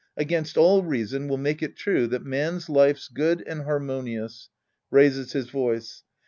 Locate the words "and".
3.45-3.65